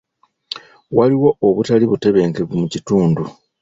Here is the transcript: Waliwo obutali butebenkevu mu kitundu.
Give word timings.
Waliwo 0.97 1.29
obutali 1.47 1.85
butebenkevu 1.91 2.53
mu 2.61 2.67
kitundu. 2.73 3.23